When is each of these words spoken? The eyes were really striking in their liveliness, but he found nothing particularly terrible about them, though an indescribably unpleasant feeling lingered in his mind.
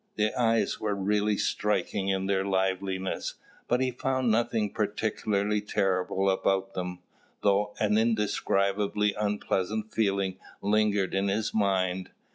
The 0.15 0.33
eyes 0.33 0.79
were 0.79 0.95
really 0.95 1.37
striking 1.37 2.07
in 2.09 2.25
their 2.25 2.43
liveliness, 2.43 3.35
but 3.67 3.81
he 3.81 3.91
found 3.91 4.31
nothing 4.31 4.73
particularly 4.73 5.61
terrible 5.61 6.27
about 6.27 6.73
them, 6.73 7.03
though 7.43 7.75
an 7.79 7.99
indescribably 7.99 9.13
unpleasant 9.13 9.93
feeling 9.93 10.37
lingered 10.59 11.13
in 11.13 11.27
his 11.27 11.53
mind. 11.53 12.09